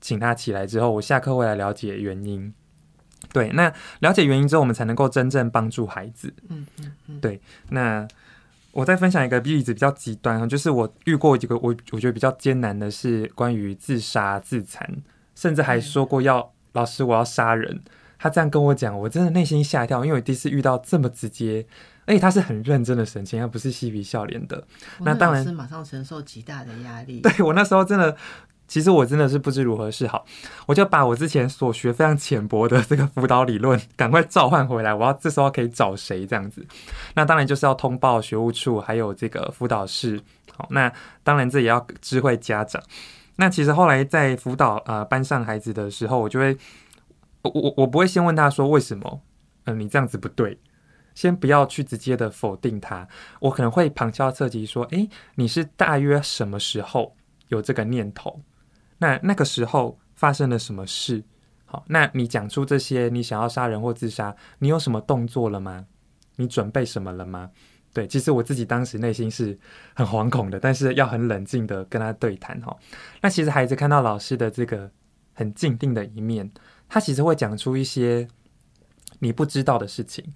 [0.00, 2.50] 请他起来之后，我下课会来了解原因。
[3.34, 6.32] 对，那了解原因之后，我们才能够真正帮助孩子。
[6.48, 7.20] 嗯嗯嗯。
[7.20, 8.08] 对，那
[8.72, 14.90] 我再分享一个例子，比较极端就是我遇过一个我我觉得比较艰难的是关于自杀自残，
[15.34, 17.82] 甚至还说过要老师我要杀人。
[18.18, 21.66] 他这样跟我讲，我真的内心吓一跳，因为我第一次遇到这么直接。
[22.06, 24.64] 而且他是很认真的神情，而不是嬉皮笑脸的。
[25.00, 27.20] 那当然是马上承受极大的压力。
[27.26, 28.16] 对我那时候真的，
[28.68, 30.24] 其实我真的是不知如何是好。
[30.66, 34.94] 我就把我之前所学非常浅薄的这个辅导理论赶快召唤回来。
[34.94, 36.64] 我要这时候可以找谁这样子？
[37.14, 40.20] 那当然就是要通报学务处，还有这个辅导室。
[40.56, 40.90] 好，那
[41.22, 42.82] 当然这也要知会家长。
[43.36, 46.56] 那其实后来在辅导呃班上孩子的时候，我就会
[47.42, 49.20] 我我我不会先问他说为什么？
[49.64, 50.58] 嗯，你这样子不对。
[51.16, 53.08] 先不要去直接的否定他，
[53.40, 57.16] 我可能会旁敲侧击说：“诶，你是大约什么时候
[57.48, 58.40] 有这个念头？
[58.98, 61.24] 那那个时候发生了什么事？
[61.64, 65.86] 好，那你讲出这些，你想要杀人或自杀，你有什么动作了吗？
[66.36, 67.50] 你准备什么了吗？”
[67.94, 69.58] 对，其实我自己当时内心是
[69.94, 72.76] 很惶恐的，但是要很冷静的跟他对谈哈。
[73.22, 74.90] 那其实孩子看到老师的这个
[75.32, 76.50] 很静定的一面，
[76.90, 78.28] 他其实会讲出一些
[79.20, 80.34] 你不知道的事情，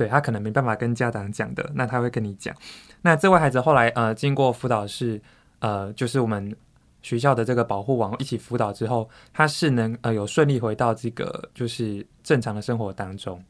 [0.00, 2.56] 对他可能没办法跟家长讲的，那他会跟你讲。
[3.02, 5.20] 那这位孩子后来呃经过辅导室
[5.58, 6.56] 呃就是我们
[7.02, 13.44] 学校的这个保护网一起辅导之后，他是能呃有顺利回到这个就是正常的生活当中。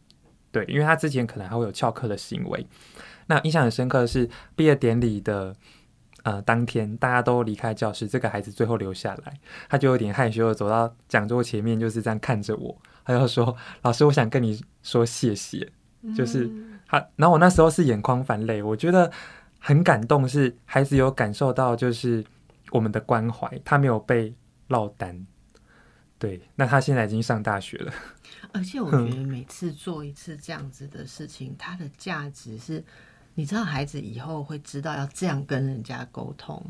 [0.51, 2.67] 对，因为他之前可能还会有翘课的行为。
[3.29, 5.55] 那印象很深刻的是毕业典礼的
[6.25, 15.71] 呃当天，大家都离开教室，这个孩子最后留下来，他就有点害羞的走到讲桌前面，就是这样看着我，他就说：“老师，我想跟你说谢谢。”
[16.17, 16.51] 就是
[16.87, 19.11] 他，然后我那时候是眼眶泛泪，我觉得
[19.59, 22.25] 很感动，是孩子有感受到就是
[22.71, 24.35] 我们的关怀，他没有被
[24.69, 25.27] 落单。
[26.19, 27.93] 对，那他现在已经上大学了，
[28.53, 32.85] 而且我觉得每次做一次这样子的事情，它的价值是。
[33.37, 36.63] 你知道孩子以后会知道要这样跟人家沟通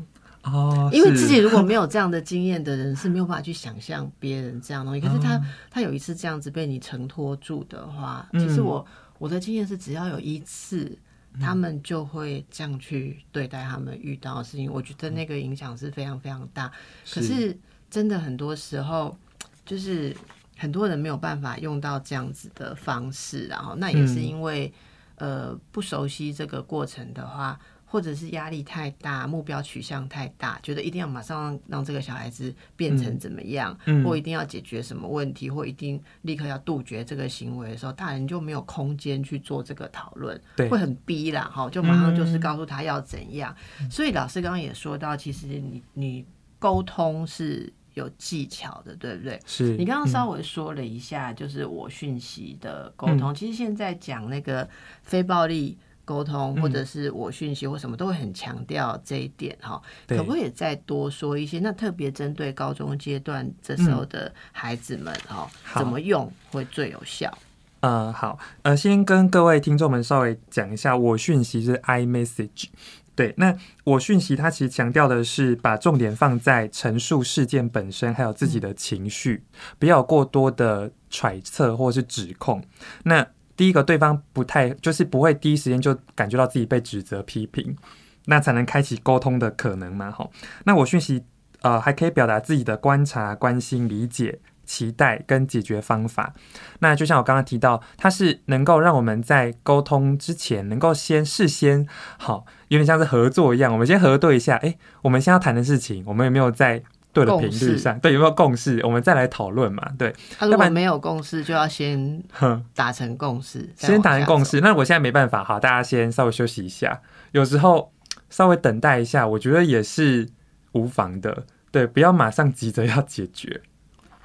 [0.43, 5.01] 哦，因为自己如果 没有这样的经验的人是没有办法去想象别人这样东西。
[5.01, 5.41] 可是他
[5.71, 8.85] 他有一次这样子被你承托住的话，其实我
[9.21, 10.97] 我的经验是，只要有一次，
[11.39, 14.71] 他们就会这样去对待他们遇到的事情。
[14.71, 16.71] 我觉得那个影响是非常非常大。
[17.11, 17.55] 可是
[17.87, 19.15] 真的很多时候，
[19.63, 20.15] 就是
[20.57, 24.73] 很多人没有办法用到这样子的方式，然后那也是因为。
[25.17, 27.59] 呃，不熟悉这个过程的话，
[27.91, 43.53] 或者是压力太大，目标取向太大，觉得一定要马上让这个小孩子变成怎么样，或一定要解决什么问题，或一定立刻要杜绝这个行为的时候，大人就没有空间去做这个讨论，会很逼啦，哈，就马上就是告诉他要怎样。
[43.89, 46.25] 所以老师刚刚也说到，其实你你
[46.57, 47.73] 沟通是。
[47.93, 49.37] 有技巧的，对不对？
[49.45, 53.35] 是你刚刚稍微说了一下，就是我讯息的沟通。
[53.35, 54.65] 其实现在讲那个
[55.03, 59.81] 非暴力沟通，或者是我讯息或什么，都会很强调这一点哈。
[60.07, 61.59] 可不可以再多说一些？
[61.59, 67.35] 那特别针对高中阶段这时候的孩子们哈，怎么用会最有效？
[67.81, 72.65] 呃，好，呃，先跟各位听众们稍微讲一下，我讯息是 i message。
[73.13, 79.43] 对，那我讯息它其实强调的是把重点放在陈述事件本身，还有自己的情绪，
[79.77, 82.63] 不要过多的揣测或是指控。
[83.03, 83.27] 那
[83.61, 87.77] 第一个，对方不太就是不会第一时间就感觉到自己被指责批评，
[88.25, 90.09] 那才能开启沟通的可能嘛？
[90.09, 90.27] 哈，
[90.63, 91.23] 那我讯息
[91.61, 94.39] 呃还可以表达自己的观察、关心、理解。
[94.63, 96.33] 期待跟解决方法，
[96.79, 101.85] 那就像我刚刚提到，它是能够让我们在沟通之前，能够先事先
[102.17, 106.81] 好，有点像是合作一样，我们先核对一下，哎，我们现在要谈的事情，我们有没有在
[107.13, 107.99] 对的频率上？
[107.99, 108.79] 对，有没有共识？
[108.85, 109.85] 我们再来讨论嘛。
[109.97, 112.23] 对，如果没有共识，就要先
[112.73, 114.61] 达成共识，先达成共识。
[114.61, 117.91] 那我现在没办法，好，大家先稍微休息一下，有时候
[118.29, 120.29] 稍微等待一下，我觉得也是
[120.71, 121.45] 无妨的。
[121.71, 123.61] 对，不要马上急着要解决。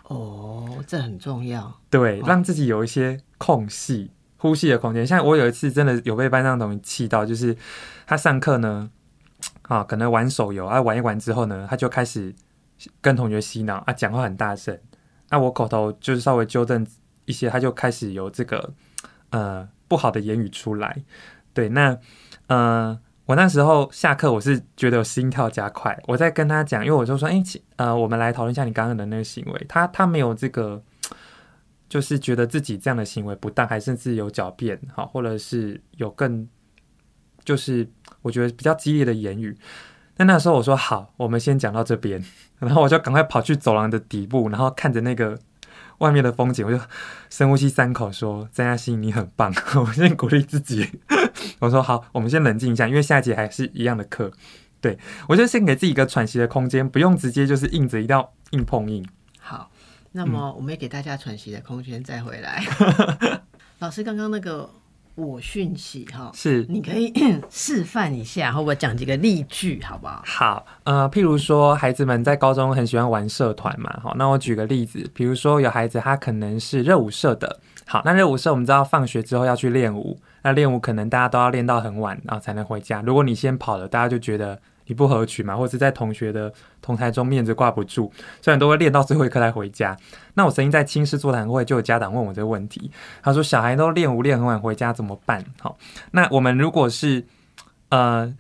[0.05, 1.81] 哦，这很重要。
[1.90, 5.05] 对，让自己有一些空隙、呼吸的空间。
[5.05, 7.57] 像我有一次真的有被班上同学气到，就是
[8.07, 8.88] 他上课呢，
[9.62, 12.33] 啊，可能玩手游啊，玩一玩之后呢，他就开始
[13.00, 14.78] 跟同学洗脑啊，讲话很大声。
[15.30, 16.86] 那我口头就是稍微纠正
[17.24, 18.72] 一些，他就开始有这个
[19.30, 21.02] 呃不好的言语出来。
[21.52, 21.98] 对，那
[22.48, 23.00] 呃。
[23.26, 26.00] 我那时候下课，我是觉得心跳加快。
[26.06, 27.42] 我在跟他讲，因为我就说，哎，
[27.74, 29.66] 呃，我们来讨论一下你刚刚的那个行为。
[29.68, 30.80] 他他没有这个，
[31.88, 36.48] 就是觉得自己这样的行为不当，还甚至有狡辩，好，或者是有更，
[37.44, 37.90] 就是
[38.22, 39.58] 我觉得比较激烈的言语。
[40.16, 42.24] 那那时候我说好，我们先讲到这边，
[42.59, 45.38] 然后我就赶快跑去走廊的底部，然后看着那个。
[45.98, 46.79] 外面的风景，我就
[47.31, 49.50] 深呼吸三口，说：“张嘉欣，你很棒。
[49.81, 50.87] ”我先鼓励自己。
[51.59, 54.31] 我说：“好，我们先冷静一下，因为下节还是一样的课。”
[54.83, 59.02] 对我就先给自己一个喘息的空间，不用直接就是硬着一定要硬碰硬。
[59.40, 59.70] 好，
[60.12, 62.62] 那么我们也给大家喘息的空间，再回来。
[63.81, 64.68] 老师刚刚那个。
[65.16, 67.11] 我讯息哈，是你可以
[67.50, 70.22] 示范一下，或我讲几个例句，好不好？
[70.24, 83.00] 好，呃，譬如说，孩子们在高中很喜欢玩社团嘛，好，那我举个例子，比如说有孩子他可能是热舞社的，好，那热舞社我们知道放学之后要去练舞，那练舞可能大家都要练到很晚，然后才能回家。
[83.00, 89.96] 如果你先跑了，大家就觉得你不合群嘛，或者是在同学的同台中面子挂不住，虽然都会练到最后一刻才回家。
[90.35, 92.90] 那我曾经在青师座谈会就有家长问我这个问题，
[93.22, 95.44] 他说小孩都练舞练很晚回家怎么办？
[95.61, 95.77] 好，
[96.12, 97.25] 那我们如果是
[97.90, 98.35] 呃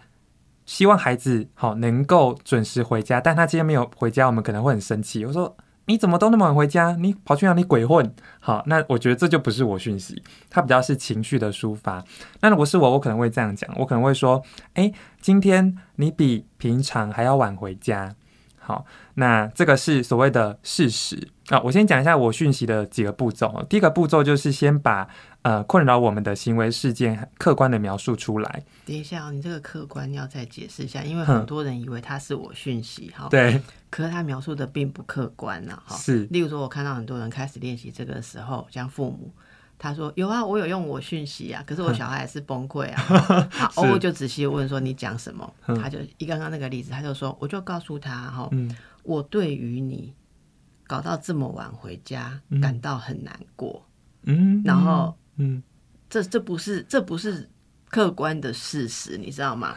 [0.64, 5.24] 希望孩子好能够准时回家，但他今天没有回家，我们可能会很生气。
[5.24, 5.56] 我说。
[5.86, 6.96] 你怎么都那么晚回家？
[6.98, 8.12] 你跑去哪里鬼混？
[8.40, 12.04] 好，那我觉得这就不是我讯息，它比较是情绪的抒发。
[12.40, 14.42] 那如果是我，我可能会这样讲，我可能会说：
[14.74, 18.14] 哎，今天你比平常还要晚回家。
[18.66, 21.60] 好，那这个是所谓的事实啊。
[21.60, 23.64] 我先讲一下我讯息的几个步骤。
[23.68, 25.08] 第一个步骤就是先把。
[25.46, 28.64] 呃，困扰我们的行为事件，客观的描述出来。
[28.84, 33.28] 等一下，你这个客观要再解释一下，因为很多人以为他是我讯息哈。
[33.30, 33.62] 对。
[33.88, 35.94] 可是他描述的并不客观呢，哈。
[35.96, 36.24] 是。
[36.32, 39.32] 例如说，我看到很多人开始练习这个时候，像父母，
[39.78, 43.48] 他说有啊，我有用我讯息啊，可是我小孩还是崩溃啊。
[43.50, 48.50] 好， 我就仔细问说你讲什么，他就一刚刚那个例子，他就说，我就告诉他哈，
[49.02, 50.14] 我对于你
[50.86, 53.84] 搞到这么晚回家感到很难过。
[54.22, 54.62] 嗯。
[54.64, 55.16] 然后。
[55.38, 55.62] 嗯，
[56.08, 57.46] 这这不是这不是
[57.88, 59.74] 客观的事实，你知道吗？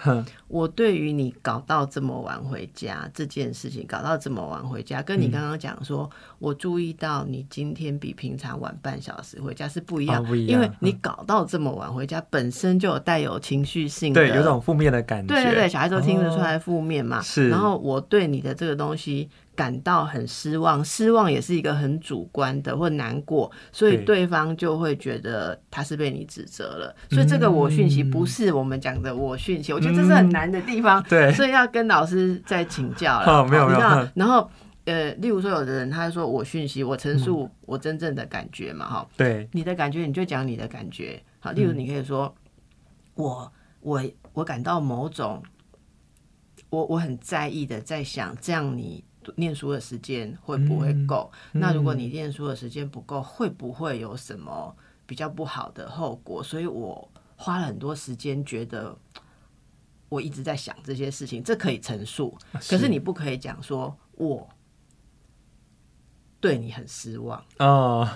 [0.48, 17.22] 我对于你搞到这么晚回家这件事情，搞到这么晚回家，跟你刚刚讲说，我注意到你今天比平常晚半小时回家是不一样，不一样，因为你搞到这么晚回家，本身就有带有情绪性的，对，有种负面的感觉，对对对，小孩都听得出来负面嘛。
[17.22, 19.30] 是，然后我对你的这个东西。
[19.60, 26.96] 感到很失望，失望也是一个很主观的，或难过，所以对方就会觉得他是被你指责了。
[27.12, 31.04] 所以这个我讯息不是我们讲的我讯息，我觉得这是很难的地方。
[31.10, 33.46] 对，所以要跟老师再请教了。
[33.50, 33.80] 没有没有。
[34.16, 34.50] 然后
[34.86, 39.06] 呃，例如说有的人他说我讯息，我陈述我真正的感觉嘛，哈。
[39.18, 41.22] 对，你的感觉你就讲你的感觉。
[41.42, 42.34] 好，例如你可以说
[43.16, 45.44] 我我我感到某种，
[46.70, 49.04] 我我很在意的在想这样你。
[49.36, 51.32] 念书的时间会不会够？
[51.52, 56.44] 那如果你念书的时间不够，会不会有什么比较不好的后果？
[56.44, 58.96] 所以我花了很多时间，觉得
[60.10, 62.38] 我一直在想这些事情，这可以陈述。
[62.54, 64.48] 可是你不可以讲说我
[66.40, 68.08] 对你很失望哦，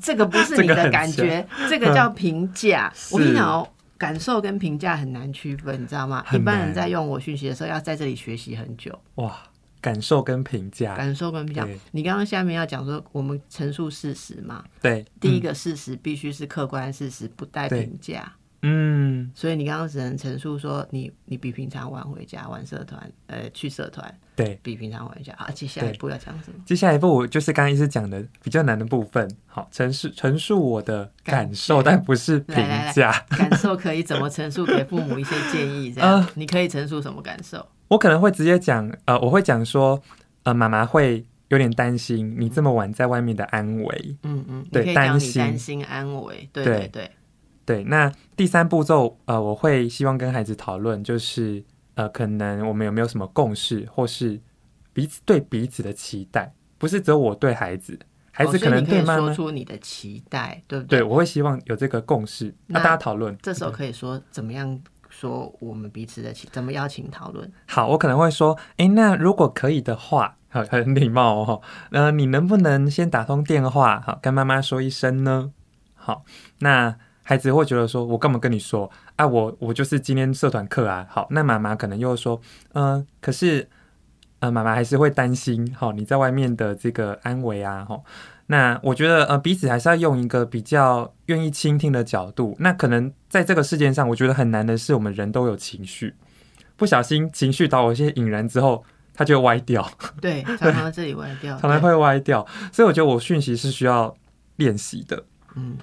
[0.00, 2.92] 这个不是 你的感觉，这个叫评价。
[3.12, 6.24] 我跟你讲哦，感受跟评价很难区分，你知道吗？
[6.32, 8.98] 一般人在用我讯息的时候，要在这里学习很久。
[9.16, 9.38] 哇。
[9.86, 11.64] 感受跟评价，感受跟评价。
[11.92, 14.64] 你刚刚下面要讲说，我们陈述事实嘛？
[14.82, 18.32] 对，第一个事实必须是客观事实，不带评价。
[18.62, 25.32] 嗯，所以你刚刚只能陈述说，你你比平常晚回家，玩社团，呃，去社团，对比平常晚回家。
[25.38, 26.58] 好，接下来一步要讲什么？
[26.66, 29.30] 接下来一步我就是刚刚一直讲的比较难的部分。
[29.46, 32.56] 好，陈述陈述我的感受，但不是评
[32.92, 33.12] 价。
[33.28, 34.66] 感受可以怎么陈述？
[34.66, 37.64] 给父母一些建议，这样 你可以陈述什么感受？
[37.88, 40.00] 我可能会直接讲，呃，我会讲说，
[40.42, 44.16] 呃，妈妈会有点担心你这么晚在外面的安危。
[44.22, 47.10] 嗯嗯，对，担心担心安危，对对对
[47.64, 47.84] 对。
[47.84, 51.62] 那第三步骤，呃，我会希望跟孩子讨论，就是
[51.94, 54.40] 呃，可能我们有没有什么共识，或是
[54.92, 57.96] 彼此对彼此的期待，不是只有我对孩子，
[58.32, 60.98] 孩子可能对妈妈说出你的期待，对不对？
[60.98, 63.36] 对，我会希望有这个共识，那大家讨论。
[63.40, 64.78] 这时候可以说怎么样？
[65.18, 67.50] 说我们彼此的请怎么邀请讨论？
[67.66, 75.52] 好，我可能会说，哎，那如果可以的话，好，很礼貌哦，呃，你能不能先打通电话，好，跟妈妈说一声呢？
[75.94, 76.22] 好，
[76.58, 78.90] 那孩子会觉得说，我干嘛跟你说？
[79.16, 81.06] 啊，我我就是今天社团课啊。
[81.08, 82.38] 好，那妈妈可能又说，
[82.74, 83.68] 嗯，可是，
[84.40, 87.98] 呃，妈妈还是会担心，好，你在外面的这个安危啊，哈。
[88.48, 92.56] 那我觉得，呃，彼此还是要用一个比较愿意倾听的角度。
[92.60, 96.14] 那可能在这个事件上，我觉得很难的是，我们人都有情绪，
[96.76, 99.90] 不小心情绪导我一些引燃之后，它就歪掉。
[100.20, 102.46] 对， 常常这里歪掉，常常会歪掉。
[102.72, 104.16] 所以我觉得我讯息是需要
[104.56, 105.24] 练习的。
[105.56, 105.76] 嗯。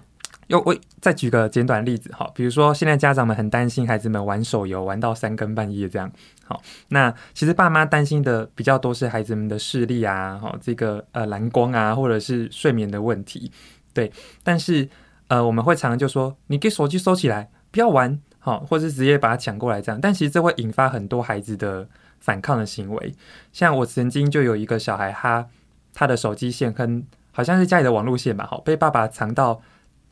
[0.54, 6.12] 又我再举个简短例子哈，比如说现在家长们很担心孩子们玩手游玩到三更半夜这样，
[6.46, 13.52] 好，那其实爸妈担心的比较多是孩子们的视力啊，哈，这个呃蓝光啊，或者是睡眠的问题，
[13.96, 14.12] 对，
[14.44, 14.88] 但是
[15.28, 21.88] 呃我们会常常就说你给手机收起来，不要玩，好，或者是直接把它抢过来这样，但其实这会引发很多孩子的
[22.20, 23.16] 反抗的行为，
[23.52, 25.48] 像我曾经就有一个小孩，他
[25.96, 29.60] 他的手机线跟好像是家里的网络线吧，好，被爸爸藏到。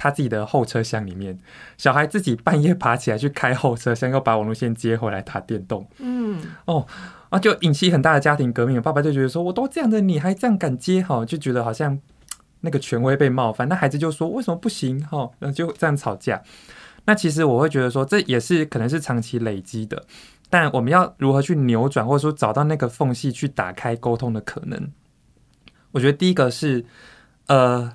[0.02, 1.38] 他自己的后车厢里面，
[1.78, 5.88] 小孩自己半夜爬起来去开后车厢，又把网络线接回来打电动。
[5.99, 6.88] 嗯，哦，
[7.30, 8.82] 啊，就引起很大的家庭革命。
[8.82, 11.04] 爸爸就觉得说，我都这样的，你还这样敢接？
[11.04, 11.99] 哈，就觉得好像
[12.62, 13.70] 那个权威被冒犯。
[13.70, 14.99] 那孩子就说，为什么不行？
[15.06, 16.41] 哈，然后就这样吵架。
[17.06, 20.04] 那其实我会觉得说，这也是可能是长期累积的。
[20.49, 24.91] 但我们要如何去扭转，或者说找到那个缝隙去打开沟通的可能？
[25.91, 26.86] 我觉得第一个是，
[27.45, 27.93] 呃，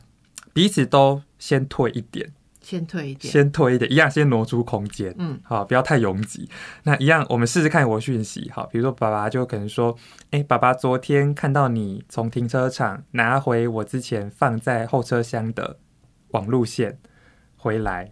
[0.56, 2.32] 彼此都先退一点。
[2.62, 6.48] 先退一点，先退一点，一样先挪出空间，嗯，好，不要太拥挤。
[6.84, 9.94] 那一样，我们试试看我讯息，好，比如说爸爸就可能说，
[10.30, 15.78] 哎，爸爸昨天看到你从停车场拿回我之前放在后车厢的
[16.30, 16.98] 网路线
[17.56, 18.10] 回来，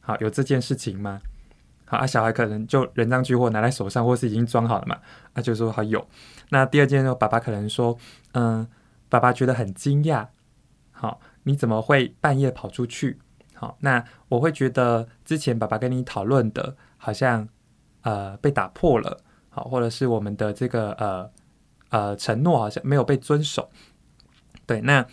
[0.00, 1.20] 好，有这件事情吗？
[1.86, 4.98] 好，啊，小孩可能就人赃俱获拿在手上，或是已经装好了嘛，
[5.32, 6.06] 啊，就说好有。
[6.50, 7.98] 那第二件呢，爸爸可能说，
[8.34, 8.68] 嗯，
[9.08, 10.28] 爸爸觉得很惊讶，
[10.92, 13.18] 好，你怎么会半夜跑出去？
[13.54, 17.48] 好，那我会觉得之前爸爸跟你讨论的，好像
[18.02, 19.20] 呃被打破了，
[19.50, 21.30] 好，或者是我们的这个呃
[21.90, 23.70] 呃承诺好像没有被遵守。
[24.66, 25.06] 对，那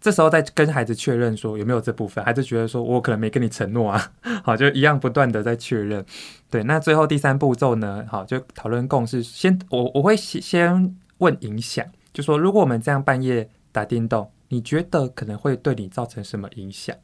[0.00, 4.12] 这时候再跟孩子确认说有没有这部分，孩子觉得说我可能没跟你承诺啊，
[4.42, 6.04] 好，就一样不断的在确认。
[6.50, 9.22] 对，那最后第三步骤呢，好，就讨论共识。
[9.22, 16.94] 先我我会先先问影响，就说如果我们这样半夜打电动，你觉得可能会对你造成什么影响？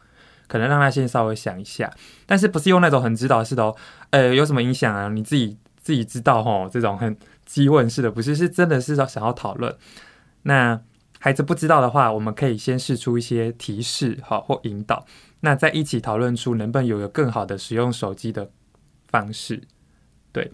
[0.47, 1.93] 可能让他先稍微想一下，
[2.25, 3.77] 但是不是用那种很指导式的哦，
[4.11, 5.09] 呃，有什么影响啊？
[5.09, 9.75] 你自己自己知道吼，这种很激问式的，不是是真的是要想要讨论。
[10.43, 10.81] 那
[11.19, 15.05] 孩子不知道的话，我们可以先试出一些提示，好或引导，
[15.41, 18.51] 那再一起讨论出能不能有个更好的使用手机的
[19.09, 19.63] 方式。
[20.33, 20.51] 对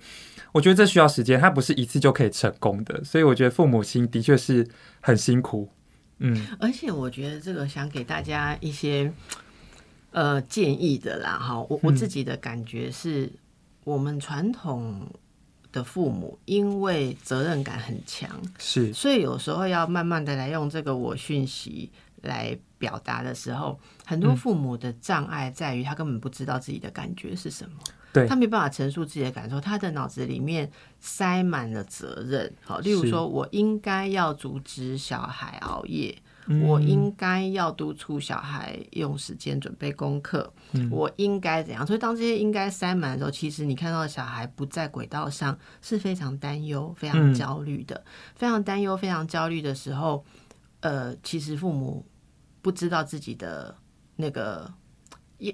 [0.52, 4.68] 我觉得这需要时间，它不是一次就可以成功的，所以我觉得父母亲的确是
[5.00, 5.70] 很辛苦。
[6.18, 9.12] 嗯，而且我觉得这个想给大家一些。
[10.16, 13.28] 呃，建议的啦，哈，我我自己的感觉是，
[13.82, 15.10] 我们传统
[15.72, 21.90] 的父母因为责任感很强，是，所以有时候要慢慢的来用这个我讯息
[22.22, 27.78] 来表达的时候，很多父母的障碍在于他根本不知道自己的感觉是什么，
[28.14, 36.16] 对他没办法陈述自己的感受，他的脑子里面塞满了责任，好，例如说我应该要阻止小孩熬夜。
[36.62, 40.52] 我应该要督促小孩用时间准备功课，
[40.90, 41.86] 我应该怎样？
[41.86, 48.04] 所以当这些应该塞满的时候，其实你看到小孩不在轨道上，是非常担忧、非常焦虑的。
[48.36, 50.22] 非常担忧、非常焦虑的时候，
[50.80, 52.04] 呃，其实父母
[52.60, 53.74] 不知道自己的
[54.16, 54.70] 那个。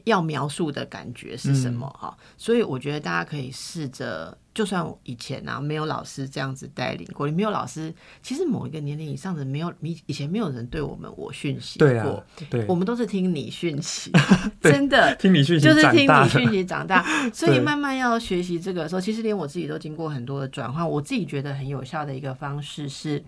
[0.05, 1.88] 要描述的感觉是什么？
[1.99, 14.12] 哈，所以我觉得大家可以试着，就算以前啊没有老师这样子带领过，你没有老师，其实某一个年龄以上的没有，你以前没有人对我们我讯息过，对，我们都是听你讯息，
[14.61, 23.24] 真的听你讯息，就是听你讯息长大， 所以慢慢要学习这个时候，其实连我自己都经过很多的转换，我自己觉得很有效的一个方式是，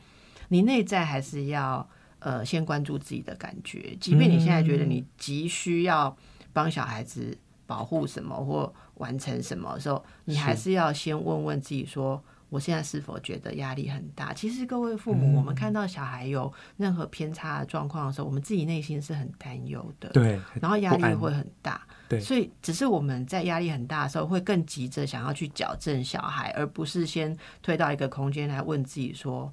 [0.48, 1.88] 你内在还是要
[2.18, 6.16] 呃先关注自己的感觉，即便你现在觉得你急需要。
[6.53, 7.36] 帮小孩子
[7.66, 14.34] 保护什么或完成什么的时候，你还是要先问问自己：说我现在是否觉得压力很大？
[14.34, 20.11] 其实各位父母，我们看到小孩有任何偏差的状况的时候，我们自己内心是很担忧的。
[20.11, 21.80] 对，然后压力会很大。
[22.11, 29.50] 对，所以只是我们在压力很大的时候，会更急着想要去矫正小孩，而不是先推到一个空间来问自己：说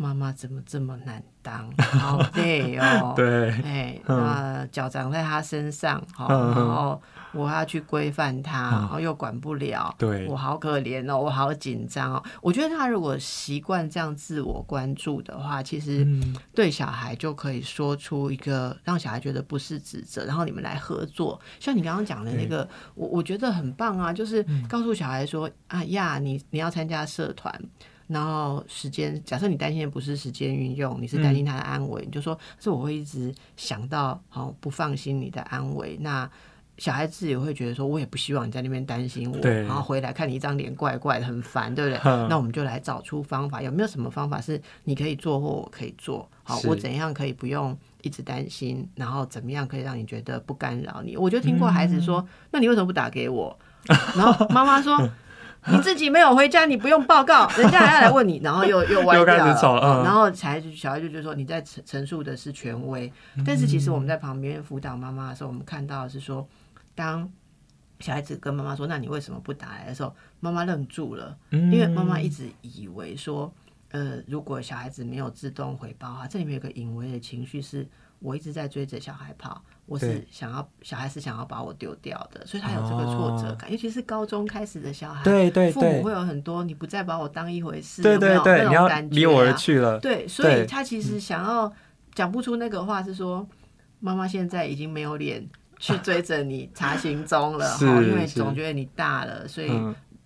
[0.00, 1.68] 妈妈怎么这么难当？
[1.98, 10.28] 好累哦，对，哎，那脚长在他身上，好，然后我要去规范他，然后又管不了，对。
[10.28, 12.22] 我好可怜哦，我好紧张哦。
[12.40, 16.06] 我觉得他如果习惯这样自我关注的话，其实
[16.54, 21.40] 对小孩就可以说出一个让小孩觉得不是指责，然后你们来合作。
[21.58, 27.52] 像你刚刚讲的那个，我我觉得很棒啊，就是告诉小孩说啊呀，你你要参加社团。
[28.08, 35.96] 然后时间，假设你担心的不是时间运用，你是担心他的安危，你就说是我会一直想到，好不放心你的安危。
[36.00, 36.28] 那
[36.78, 42.00] 小孩子也会觉得说，我也不希望你在那边担心我，然后回来看你一张脸怪怪的，很烦，对不对？
[42.28, 46.26] 那我们就来找出方法，有没有什么方法是你可以做或我可以做？
[46.44, 48.88] 好，我怎样可以不用一直担心？
[48.94, 51.14] 然后怎么样可以让你觉得不干扰你？
[51.14, 53.58] 我就听过孩子说，那你为什么不打给我？
[54.16, 54.96] 然后妈妈说。
[55.76, 59.36] 你自己没有回家，你不用报告， 人家还要来问你，然后又又歪掉
[59.76, 63.12] 了， 然后才小孩就觉得说你在陈陈述的是权威，
[63.46, 66.46] 但是其实我们在旁边辅导妈妈的时候，我们看到的是说，
[66.94, 67.30] 当
[68.00, 73.52] 小孩子跟妈妈说“那你为什么不打来”的时候，妈妈愣住了，因为妈妈一直以为说，
[73.90, 77.86] 呃，如果小孩子没有自动回报啊，这里面有个隐微的情绪是。
[78.20, 91.72] 我一直在追着小孩跑，我是想要小孩是想要把我丢掉的，所以他有这个挫折感，尤其是高中开始的小孩，对对父母会有很多你不再把我当一回事，对对对，你要离我而去了，对，所以他其实想要
[92.14, 93.48] 讲不出那个话，是说
[93.98, 95.48] 妈妈现在已经没有脸
[95.80, 99.72] 去追着你查行踪了，哈，因为总觉得你大了，所以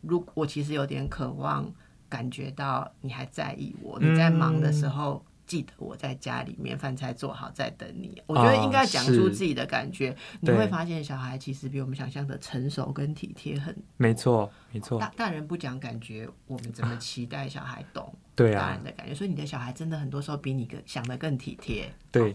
[0.00, 1.64] 如我其实有点渴望
[2.08, 5.24] 感觉到你还在意我，你在忙的时候。
[5.52, 13.76] 记得我在家里面饭菜做好在等你，我觉得应该讲出自己的感觉，你会发现小孩其实比我们想象的成熟跟体贴很。
[13.98, 14.98] 没错，没错。
[14.98, 18.14] 大大人不讲感觉，我们怎么期待小孩懂？
[18.34, 21.94] 对啊，大人的感觉，所以你的小孩真的很多时候比你更想的更体贴。
[22.10, 22.34] 对，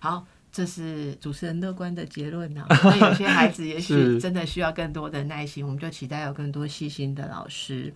[0.00, 2.64] 好，这是主持人乐观的结论呢。
[2.82, 7.94] 那有些孩子也许真的需要更多的耐心，我们就期待有更多细心的老师。